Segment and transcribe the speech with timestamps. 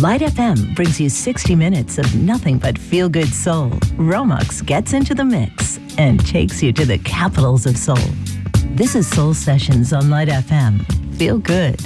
[0.00, 3.70] Light FM brings you 60 minutes of nothing but feel good soul.
[3.98, 7.96] Romex gets into the mix and takes you to the capitals of soul.
[8.76, 10.84] This is Soul Sessions on Light FM.
[11.16, 11.84] Feel good.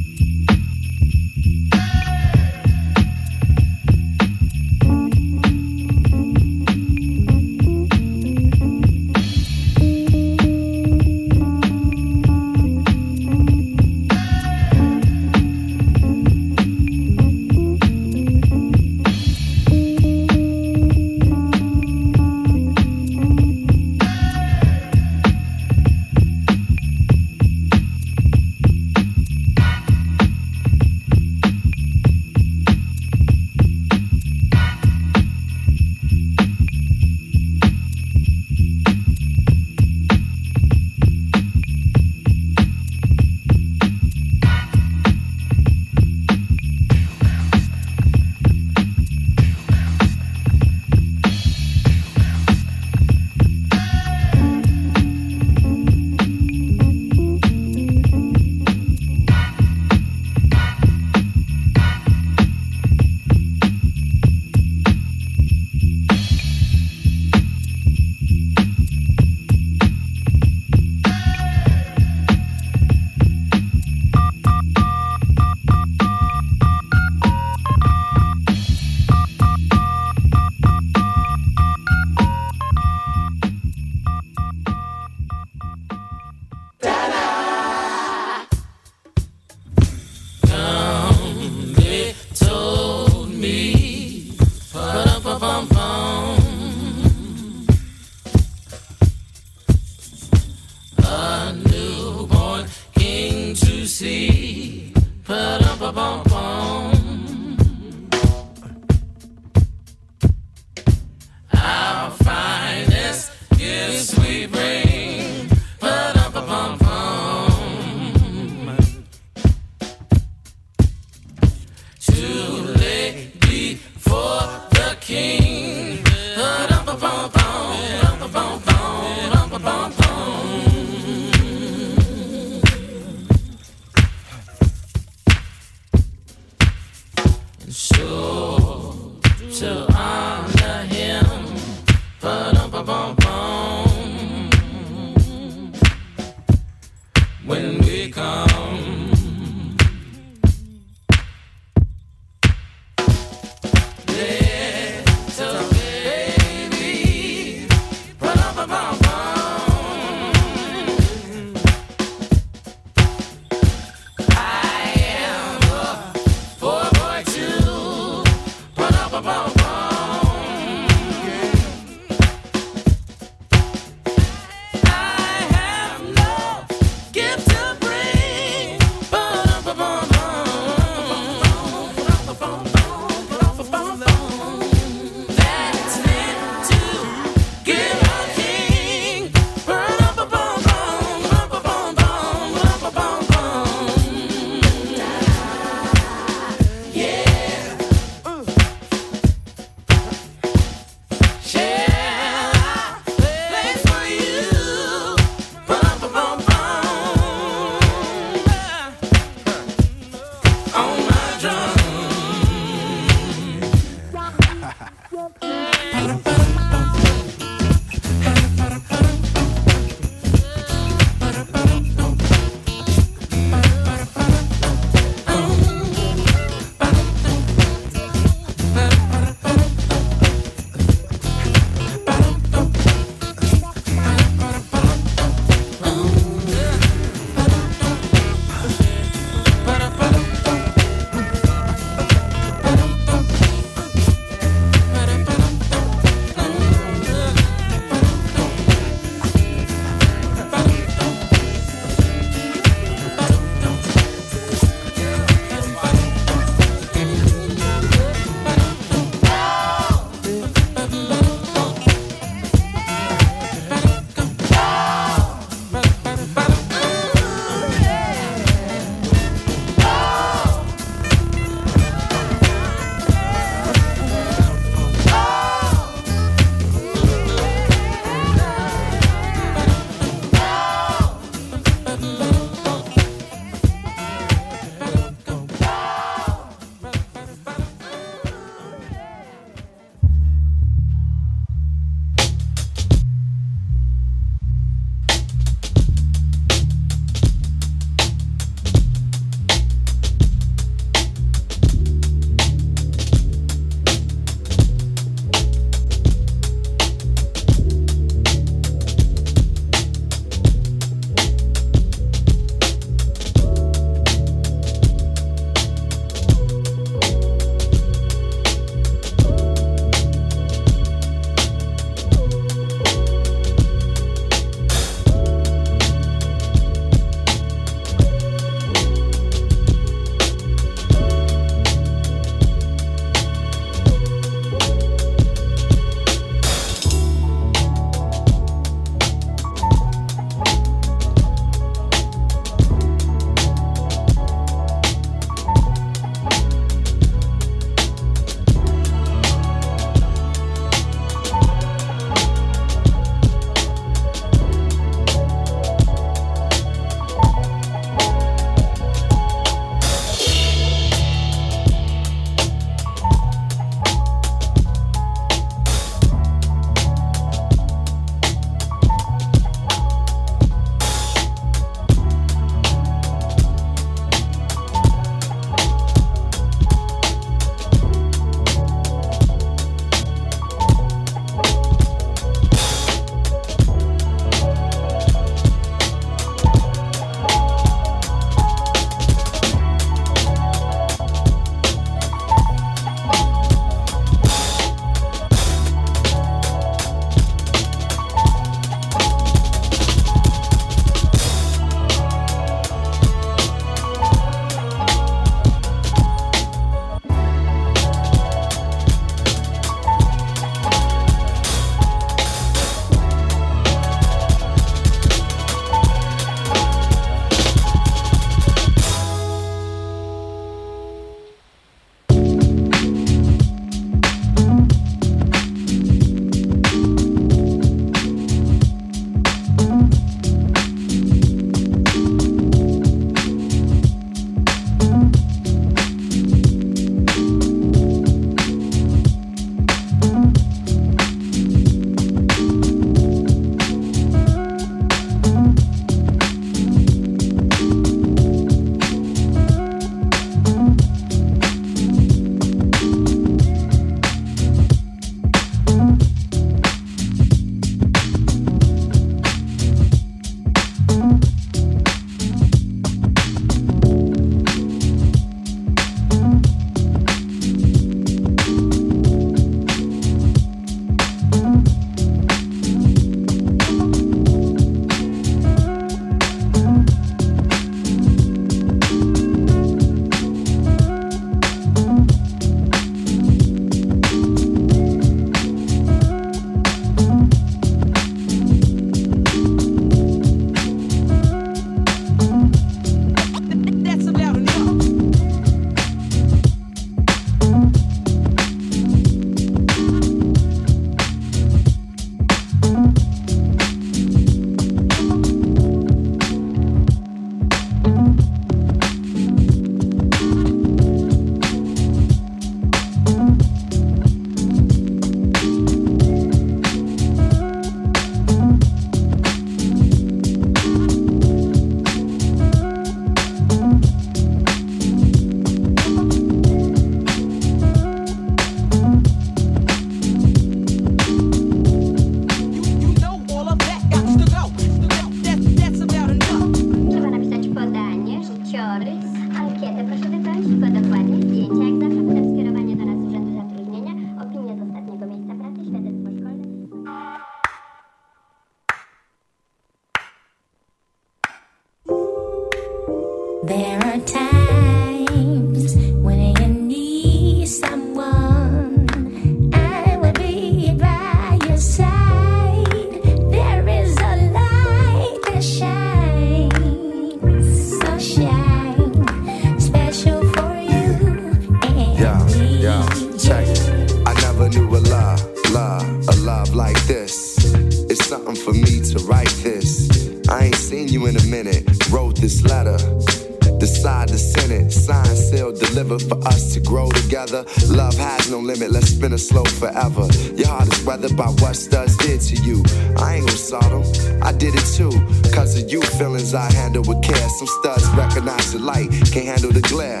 [598.66, 600.00] light, can't handle the glare.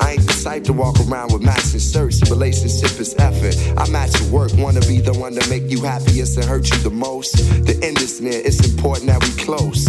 [0.00, 2.20] I ain't the type to walk around with maxing shirts.
[2.30, 3.56] Relationship is effort.
[3.78, 6.78] I match your work, wanna be the one to make you happiest and hurt you
[6.78, 7.32] the most.
[7.64, 9.84] The end is near, it's important that we close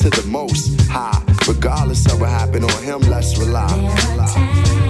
[0.00, 1.22] to the most high.
[1.46, 3.68] Regardless of what happened on him, let's rely.
[4.12, 4.87] rely.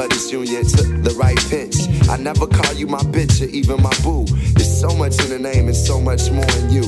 [0.00, 1.76] a disunion took the right pitch.
[2.08, 4.24] I never call you my bitch or even my boo.
[4.54, 6.84] There's so much in the name and so much more in you.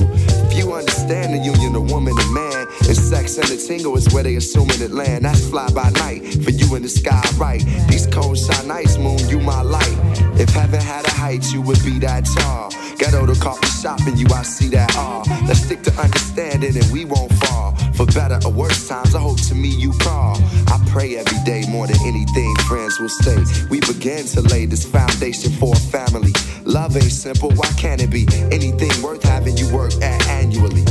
[0.49, 4.11] If you understand the union of woman and man, and sex and the tingle is
[4.13, 5.25] where they assuming it land.
[5.25, 7.61] That's fly by night for you in the sky, right?
[7.87, 9.97] These cold shine nights, moon, you my light.
[10.39, 12.71] If heaven had a height, you would be that tall.
[12.97, 15.23] Ghetto to coffee shop and you, I see that all.
[15.45, 17.72] Let's stick to understanding and we won't fall.
[17.95, 20.37] For better or worse times, I hope to me you call.
[20.67, 23.67] I pray every day more than anything friends will stay.
[23.69, 26.33] We begin to lay this foundation for a family.
[26.65, 28.25] Love ain't simple, why can't it be?
[28.51, 30.83] Anything worth having you work at annually.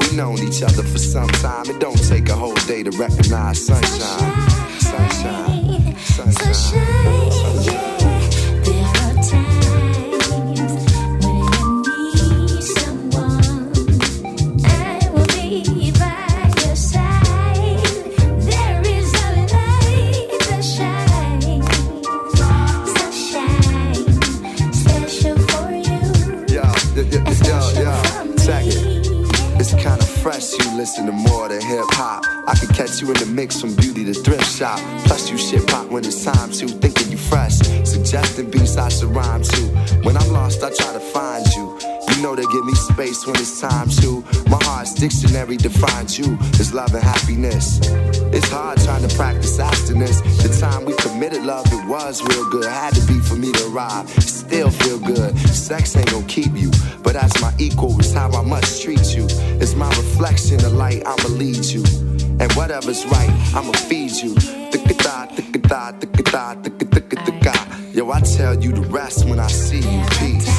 [0.00, 1.66] We known each other for some time.
[1.68, 4.50] It don't take a whole day to recognize sunshine.
[4.80, 5.96] Sunshine.
[5.98, 6.54] Sunshine.
[6.54, 7.97] sunshine, sunshine, sunshine.
[30.78, 32.24] listen to more than hip hop.
[32.46, 34.78] I could catch you in the mix from beauty to thrift shop.
[35.06, 36.68] Plus, you shit pop when it's time to.
[36.68, 39.62] Thinking you fresh, suggesting beats I should rhyme to.
[40.06, 41.97] When I'm lost, I try to find you.
[42.18, 44.24] You know they give me space when it's time to.
[44.50, 47.78] My heart's dictionary defines you as love and happiness.
[48.34, 50.20] It's hard trying to practice abstinence.
[50.42, 52.64] The time we committed love, it was real good.
[52.64, 54.10] Had to be for me to arrive.
[54.20, 55.38] Still feel good.
[55.48, 56.72] Sex ain't gonna keep you,
[57.04, 59.28] but as my equal, it's how I must treat you.
[59.62, 61.84] It's my reflection, the light I'ma lead you.
[62.40, 64.34] And whatever's right, I'ma feed you.
[67.94, 70.04] Yo, I tell you the rest when I see you.
[70.18, 70.57] Peace.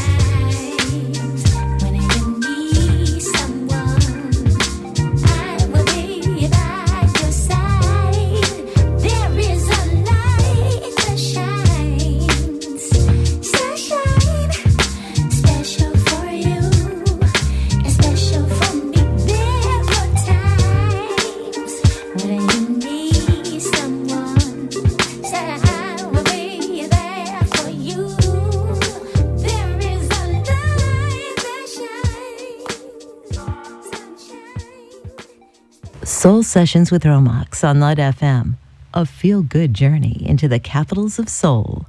[36.19, 38.57] Soul Sessions with Romax on Light FM,
[38.93, 41.85] a feel good journey into the capitals of soul.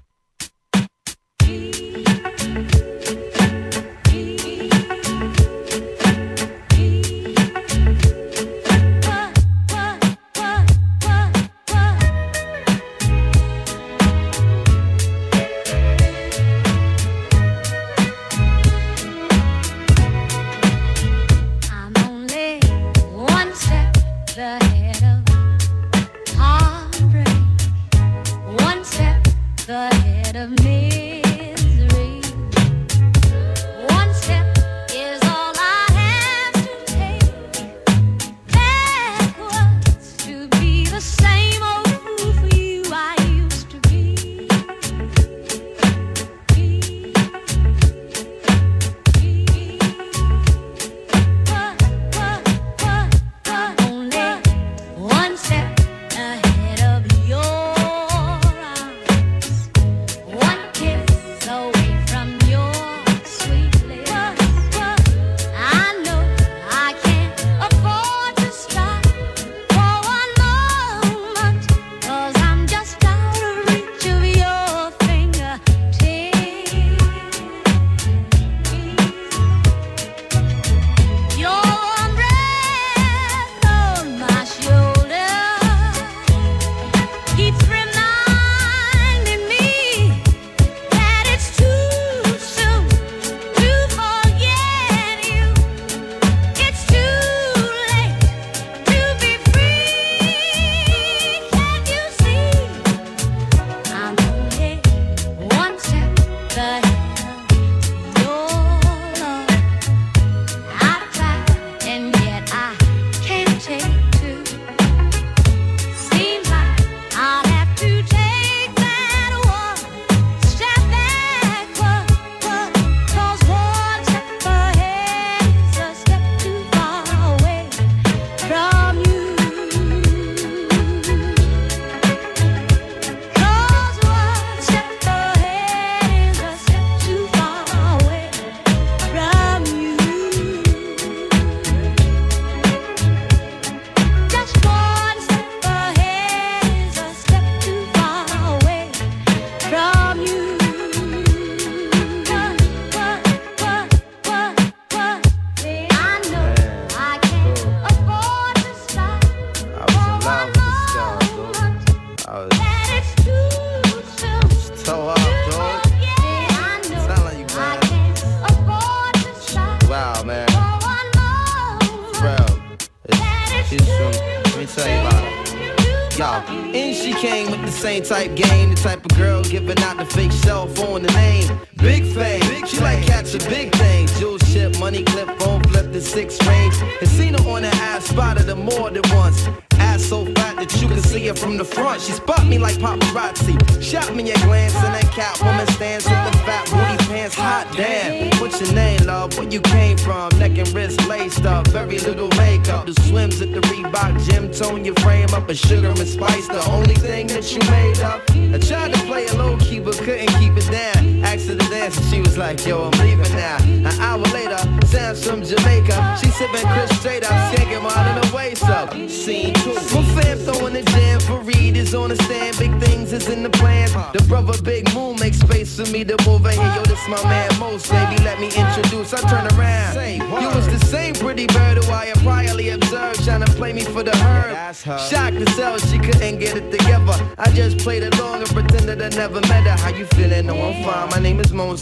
[29.71, 31.10] ahead of me.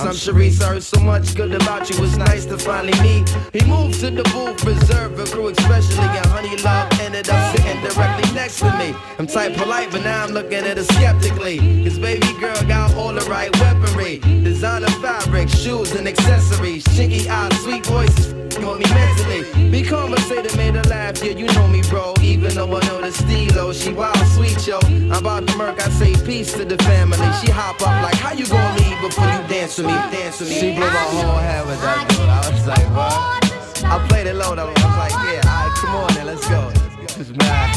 [0.00, 0.62] Is I'm Sharice.
[0.62, 2.04] I heard so much good about you.
[2.04, 3.28] It's nice to finally meet.
[3.52, 7.80] He moved to the booth, preserve a crew, especially and Honey Love ended up sitting
[7.82, 8.94] directly next to me.
[9.18, 11.58] I'm type polite, but now I'm looking at her skeptically.
[11.58, 14.18] His baby girl got all the right weaponry.
[14.18, 16.84] Designer fabric, shoes and accessories.
[16.84, 18.32] Chinky eyes, sweet voices,
[18.64, 19.70] on me mentally.
[19.70, 22.14] Be conversated, made her laugh, yeah, you know me, bro.
[22.22, 24.78] Even though I know the stilo, she wild, sweet, yo.
[24.82, 27.18] I'm about to murk, I say peace to the family.
[27.40, 30.50] She hop up like, how you gonna leave before you dance with me, dance with
[30.50, 30.54] me?
[30.60, 32.28] She blew my whole head with that dude.
[32.28, 33.48] I was like, what?
[33.84, 34.68] I played it low though.
[34.68, 36.70] I was like, yeah, alright, come on then, let's go.
[37.16, 37.74] This is mad.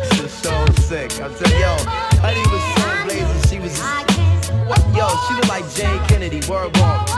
[0.00, 1.10] This is so sick.
[1.20, 1.76] I'm saying, yo,
[2.22, 3.42] Honey was so blazing.
[3.50, 3.78] She was,
[4.66, 4.80] what?
[4.94, 7.08] Yo, she was like Jayne Kennedy, word walk.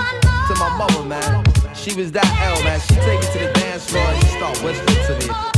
[0.49, 1.45] To my mother, man.
[1.75, 2.81] She was that L, man.
[2.81, 5.58] She take me to the dance floor and she start whispering to me.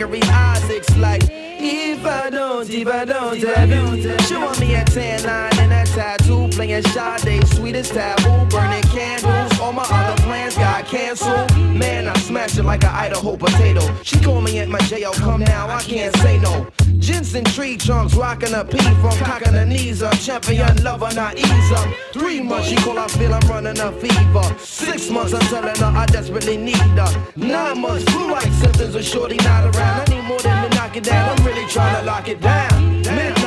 [0.00, 4.20] Gregory Isaacs like, if I don't, if I don't, I don't.
[4.22, 9.60] She want me a tan line and a tattoo, playing Sade, sweetest taboo, burning candles.
[9.60, 11.50] All my other plans got canceled.
[11.56, 13.82] Man, I smash it like an Idaho potato.
[14.02, 16.66] She call me at my jail, come now, I can't say no.
[16.98, 20.14] Jensen tree trunks, rocking a P from cocking her knees up.
[20.18, 21.88] Champion lover, not ease up.
[22.12, 24.46] Three months, she call, I feel I'm running a fever.
[24.58, 27.12] Six months, I'm telling her I desperately need her.
[27.36, 30.08] Nine months, blue like symptoms of shorty not around.
[30.08, 33.00] I need more than to knock it down, I'm really trying to lock it down.
[33.04, 33.39] Hook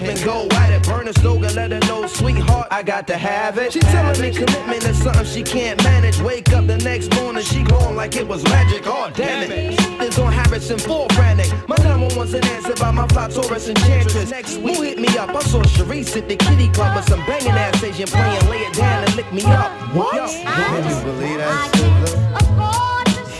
[0.00, 0.82] up and go at it.
[0.86, 3.72] Burn a slogan, let her know, sweetheart, I got to have it.
[3.72, 6.20] She telling me commitment is something she can't manage.
[6.20, 8.82] Wake up the next morning, she glowing like it was magic.
[8.86, 9.78] Oh, damn it.
[10.00, 11.50] It's on Harrison, full frantic.
[11.68, 14.30] My number one's an answer by my fly Taurus enchantress.
[14.30, 15.30] Next week, who hit me up?
[15.30, 18.74] I saw Sharice at the kitty club with some banging ass Asian playing, lay it
[18.74, 19.70] down and lick me up.
[19.94, 20.14] What?
[20.14, 22.20] Yo, can you believe that shit, though?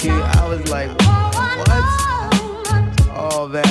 [0.02, 1.68] Yeah, I was like, what?
[3.22, 3.62] Oh man,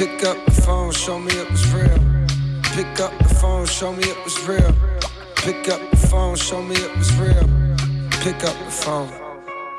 [0.00, 1.98] Pick up the phone, show me it was real.
[2.72, 4.74] Pick up the phone, show me it was real.
[5.36, 7.46] Pick up the phone, show me it was real.
[8.22, 9.29] Pick up the phone.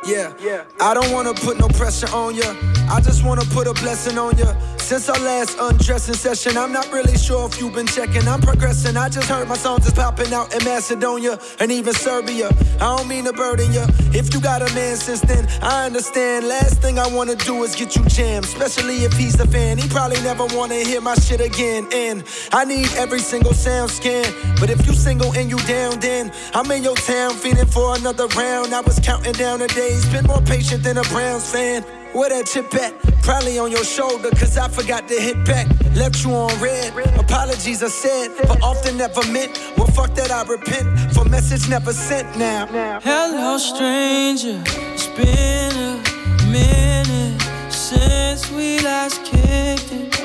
[0.03, 2.55] Yeah, I don't wanna put no pressure on ya.
[2.89, 4.53] I just wanna put a blessing on ya.
[4.77, 8.27] Since our last undressing session, I'm not really sure if you've been checking.
[8.27, 8.97] I'm progressing.
[8.97, 12.49] I just heard my songs is popping out in Macedonia and even Serbia.
[12.81, 13.85] I don't mean to burden ya.
[14.11, 16.47] If you got a man since then, I understand.
[16.47, 19.77] Last thing I wanna do is get you jammed, especially if he's a fan.
[19.77, 21.87] He probably never wanna hear my shit again.
[21.93, 24.25] And I need every single sound scan.
[24.59, 28.27] But if you single and you down, then I'm in your town feeling for another
[28.35, 28.73] round.
[28.73, 31.83] I was counting down the days, been more patient than a Browns fan.
[32.13, 32.93] Where that chip at?
[33.23, 35.67] Probably on your shoulder, cause I forgot to hit back.
[35.95, 36.93] Left you on red.
[37.17, 39.57] Apologies I said, but often never meant.
[39.77, 40.87] Well, fuck that, I repent.
[41.13, 42.67] For message never sent now.
[43.01, 44.61] Hello, stranger.
[44.93, 50.19] It's been a minute since we last kicked it.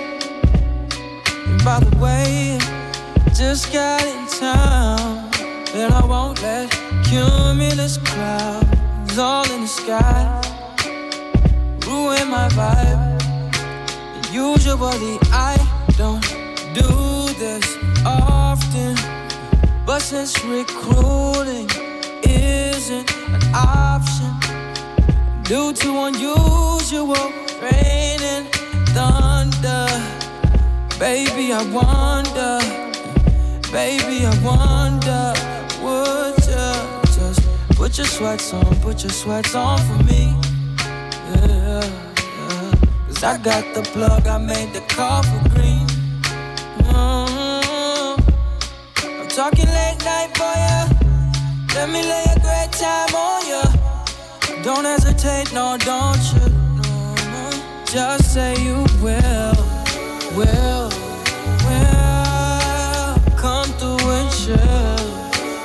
[1.46, 2.58] And by the way,
[3.34, 5.30] just got in town.
[5.74, 6.70] and I won't let
[7.04, 8.85] cumulus clouds
[9.18, 10.24] all in the sky
[11.86, 13.16] ruin my vibe.
[14.32, 15.56] Usually I
[15.96, 16.22] don't
[16.74, 18.94] do this often,
[19.86, 21.68] but since recruiting
[22.24, 24.32] isn't an option
[25.44, 28.46] due to unusual rain and
[28.92, 29.86] thunder,
[30.98, 32.58] baby I wonder,
[33.72, 35.32] baby I wonder,
[35.82, 36.35] would
[37.86, 40.34] put your sweats on, put your sweats on for me?
[41.30, 41.80] Yeah.
[43.06, 45.86] Cause I got the plug, I made the call for green.
[46.82, 48.20] Mm-hmm.
[49.20, 50.88] I'm talking late night for ya.
[51.76, 53.62] Let me lay a great time on ya.
[54.64, 56.46] Don't hesitate, no, don't you?
[57.84, 59.54] Just say you will,
[60.34, 60.90] will,
[61.66, 63.14] will.
[63.38, 65.06] Come through and chill,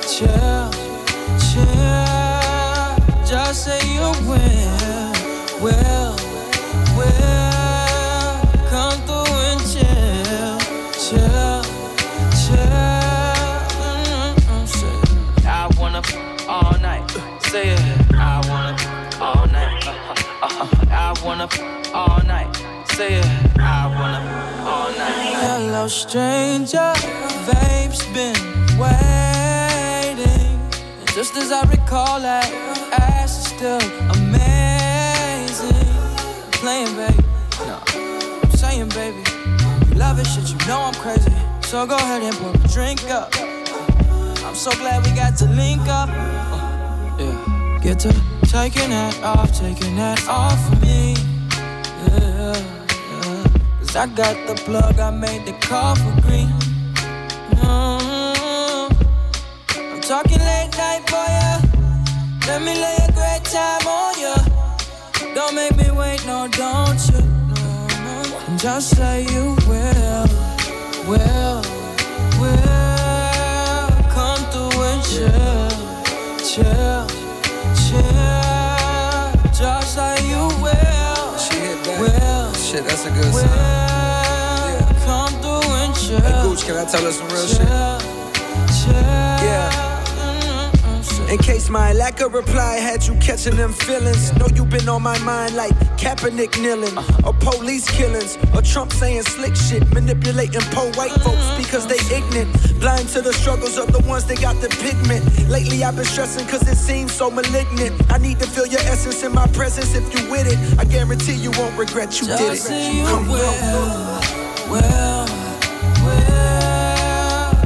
[0.06, 0.71] chill,
[3.62, 5.12] say you will,
[5.62, 6.16] will
[6.98, 10.58] will come through and chill,
[10.98, 11.62] chill,
[12.42, 12.82] chill.
[14.50, 15.46] Mm-hmm.
[15.46, 16.02] I wanna
[16.48, 17.08] all night,
[17.50, 17.80] say it.
[18.14, 18.74] I wanna
[19.20, 19.86] all night.
[19.86, 20.86] Uh-huh, uh-huh.
[20.90, 21.48] I wanna
[21.94, 22.52] all night,
[22.96, 23.26] say it.
[23.60, 24.20] I wanna
[24.68, 25.36] all night.
[25.46, 26.92] Hello, stranger.
[27.46, 28.34] Vape's been
[28.76, 30.50] waiting.
[30.98, 33.21] And just as I recall, ass is
[33.62, 33.78] still
[34.10, 35.86] amazing
[36.58, 37.22] playing, baby.
[37.60, 37.78] No,
[38.42, 39.22] I'm saying, baby,
[39.86, 41.32] you love it, shit, you know I'm crazy.
[41.60, 43.32] So go ahead and pour a drink up.
[44.44, 46.08] I'm so glad we got to link up.
[46.10, 48.12] Uh, yeah, get to
[48.48, 51.14] taking that off, taking that off for me.
[52.02, 52.56] Yeah,
[53.12, 53.46] yeah.
[53.78, 56.48] Cause I got the plug, I made the call for green.
[57.62, 58.92] Mm-hmm.
[59.94, 61.71] I'm talking late night for ya.
[62.46, 64.36] Let me lay a great time on ya.
[65.34, 67.20] Don't make me wait, no, don't you?
[67.48, 68.56] No, no.
[68.58, 70.26] Just say you will,
[71.06, 71.62] will,
[72.40, 73.88] will.
[74.10, 75.70] Come through and chill,
[76.44, 77.06] chill,
[77.78, 79.52] chill.
[79.52, 81.38] Just say you will,
[81.84, 81.98] that.
[82.00, 83.44] will, Shit, that's a good will.
[83.44, 83.48] sign.
[84.74, 85.04] Yeah.
[85.06, 86.20] Come through and chill.
[86.20, 87.58] Hey, Gooch, can I tell her some real shit?
[87.58, 87.98] chill,
[88.84, 88.92] chill.
[88.92, 89.71] Yeah.
[91.32, 94.34] In case my lack of reply had you catching them feelings.
[94.36, 97.28] Know you been on my mind like Kaepernick kneeling, uh-huh.
[97.28, 101.30] or police killings, or Trump saying slick shit, manipulating poor white uh-huh.
[101.30, 105.24] folks because they ignorant, blind to the struggles of the ones that got the pigment.
[105.48, 107.94] Lately I've been stressing cause it seems so malignant.
[108.12, 110.58] I need to feel your essence in my presence if you with it.
[110.78, 112.60] I guarantee you won't regret you did it.
[112.60, 114.70] Just you Come will, on.
[114.70, 115.24] will,
[116.04, 116.52] will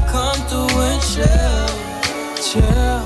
[0.06, 3.05] come through and chill, chill.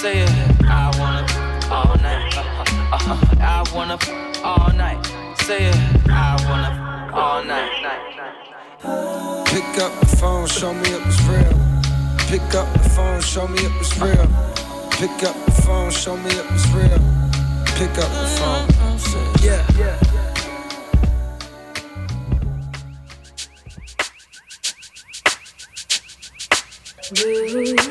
[0.00, 0.30] Say it.
[0.64, 1.26] I wanna
[1.70, 2.34] all night.
[2.34, 3.36] Uh-huh, uh-huh.
[3.38, 3.98] I wanna
[4.42, 5.04] all night.
[5.42, 5.76] Say it.
[6.08, 7.82] I wanna all night.
[7.82, 9.46] night, night.
[9.48, 11.52] Pick up the phone, show me it was real.
[12.30, 14.26] Pick up the phone, show me it was real.
[14.92, 16.98] Pick up the phone, show me it was real.
[17.76, 18.68] Pick up the phone.
[19.44, 19.44] It.
[19.44, 19.80] Yeah.
[27.12, 27.89] Keep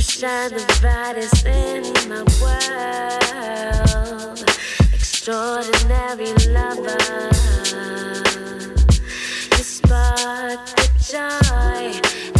[0.00, 2.24] Stars, shine the brightest in my
[4.30, 4.38] world.
[4.94, 6.98] Extraordinary lover.
[9.50, 12.31] You spark the joy.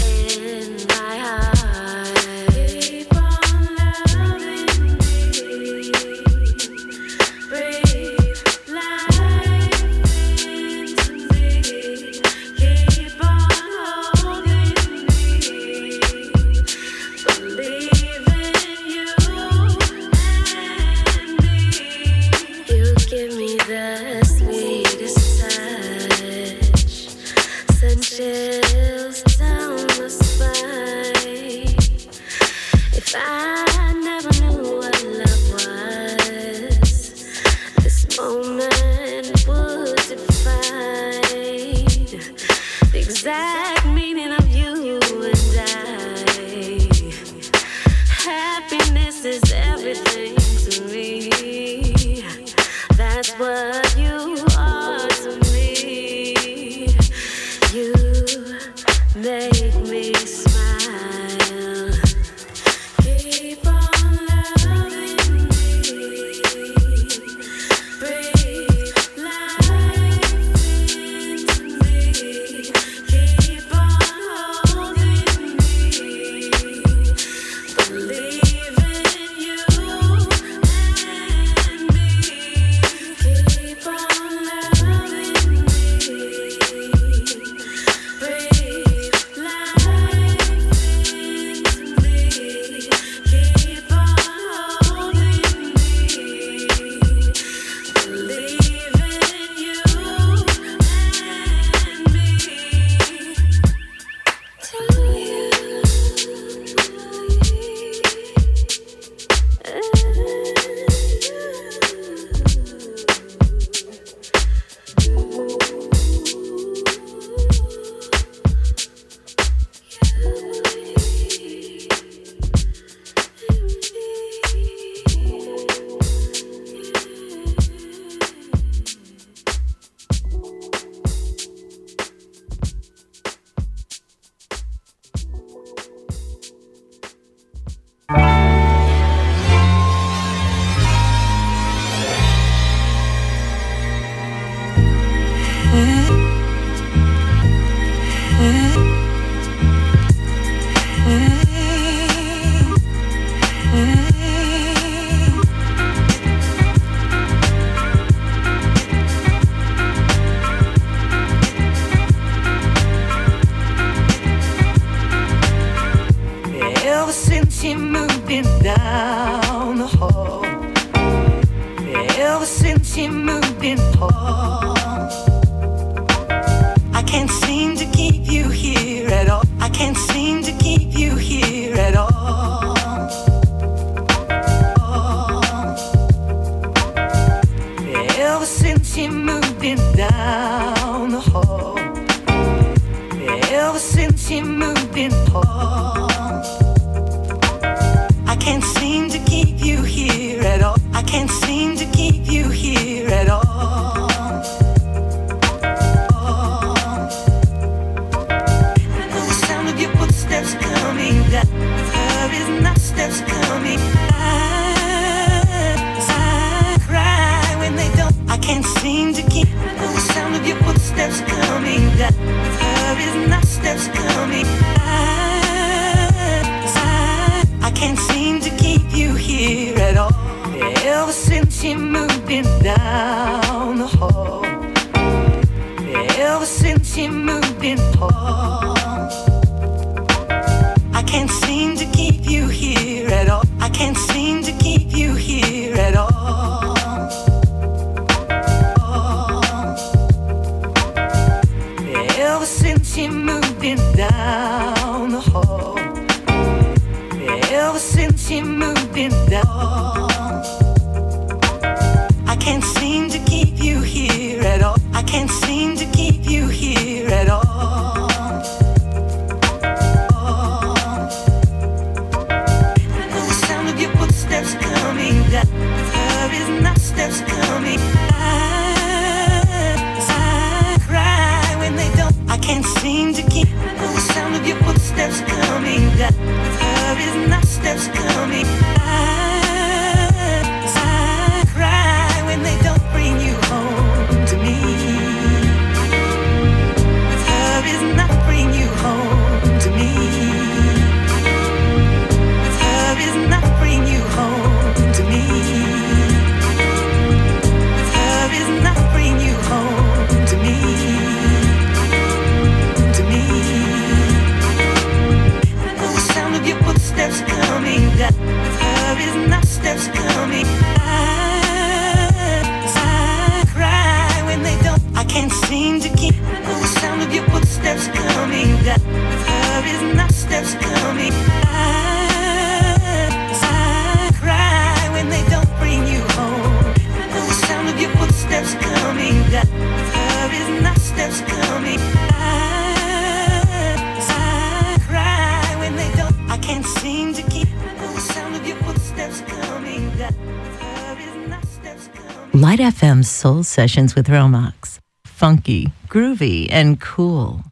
[353.23, 354.81] Soul Sessions with Romax.
[355.05, 357.52] Funky, groovy, and cool.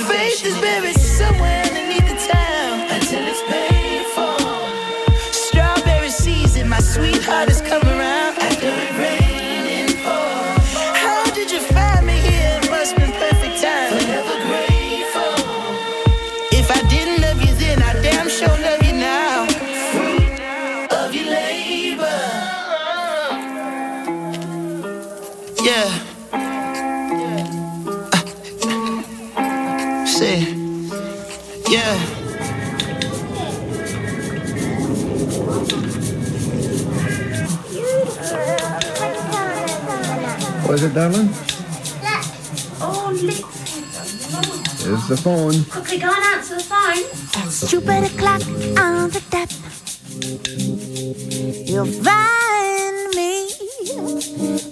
[0.00, 0.63] is
[40.94, 41.28] darling?
[42.80, 43.10] Oh,
[44.84, 45.64] Here's the phone.
[45.64, 47.50] Quickly go and answer the phone.
[47.50, 48.42] Stupid clock
[48.78, 49.50] on the tap.
[51.66, 53.48] You'll find me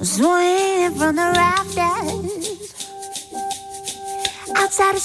[0.05, 2.75] swinging from the rafters.
[4.55, 5.01] Outside a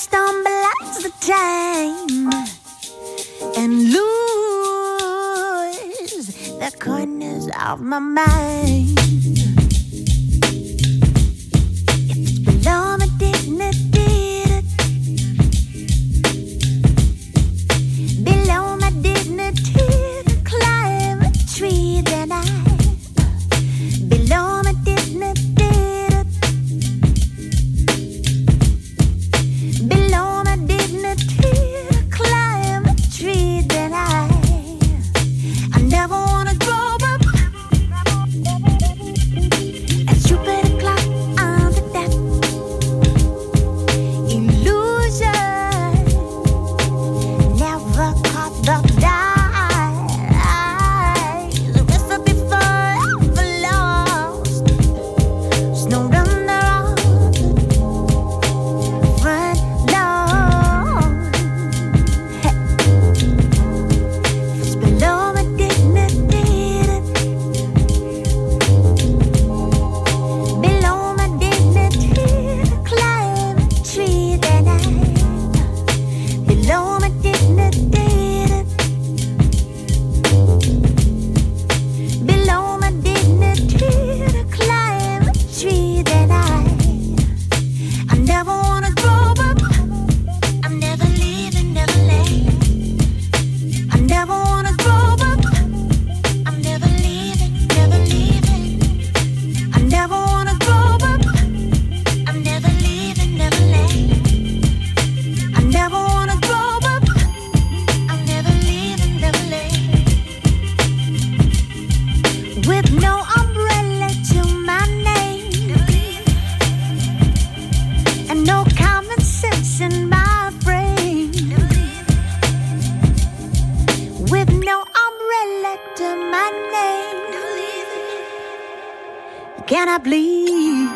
[130.04, 130.90] Bleed.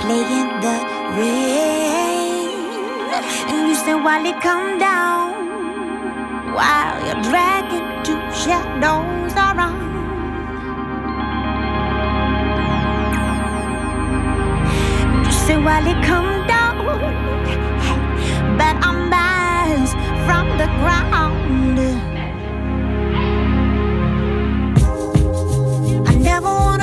[0.00, 0.76] Playing the
[1.16, 2.50] rain.
[3.48, 5.32] And you say, while it come down.
[6.54, 9.80] While you're dragging two shadows around.
[15.24, 16.84] You say, while it come down.
[18.58, 19.08] But I'm
[19.72, 19.92] miles
[20.26, 21.78] from the ground.
[26.08, 26.81] I never wanna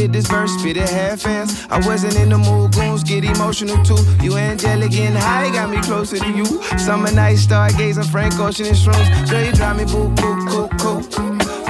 [0.00, 1.66] did this verse, spit it half ass.
[1.68, 3.98] I wasn't in the mood, goons get emotional too.
[4.22, 6.46] You angelic and high, got me closer to you.
[6.78, 9.26] Summer night, stargazing, Frank Ocean and shrooms.
[9.26, 11.02] Straight drive me boo, boo, cool, cool.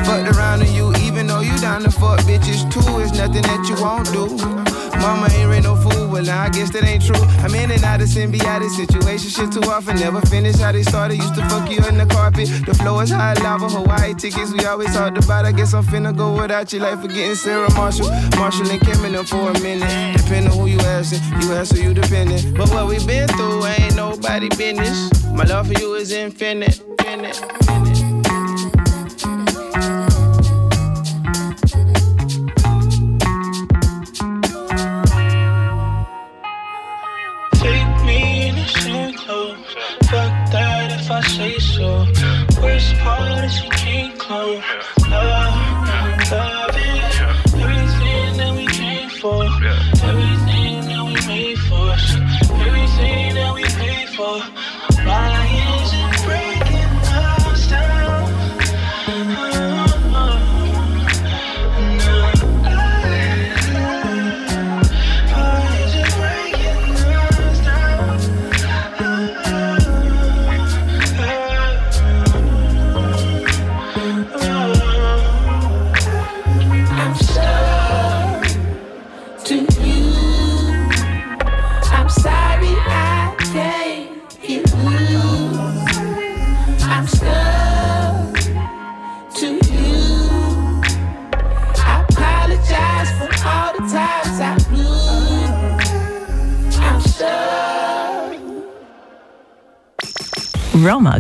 [0.05, 3.01] Fucked around on you, even though you down to fuck bitches too.
[3.01, 4.59] It's nothing that you won't do.
[5.01, 7.20] Mama ain't raised no fool, well now I guess that ain't true.
[7.44, 9.96] I'm in and out of symbiotic situation, shit too often.
[9.96, 11.16] Never finish how they started.
[11.16, 12.48] Used to fuck you in the carpet.
[12.66, 15.44] The floor is high lava, Hawaii tickets we always talked about.
[15.46, 19.12] I guess I'm finna go without you, like forgetting Sarah Marshall, Marshall and Kim in
[19.12, 20.16] them for a minute.
[20.18, 22.57] Depending on who you asking, you ask who you dependent.
[22.57, 25.24] But what we been through ain't nobody business.
[25.32, 27.40] My love for you is infinite, infinite,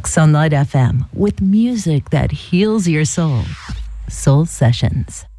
[0.00, 3.42] Romex on Light FM with music that heals your soul.
[4.08, 5.29] Soul Sessions.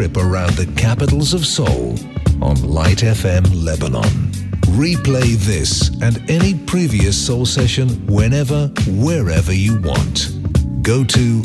[0.00, 1.94] Trip around the capitals of soul
[2.40, 4.30] on Light FM Lebanon.
[4.72, 10.30] Replay this and any previous Soul session whenever, wherever you want.
[10.82, 11.42] Go to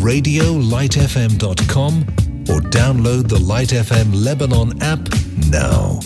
[0.00, 2.02] radiolightfm.com
[2.48, 5.06] or download the Light FM Lebanon app
[5.50, 6.00] now.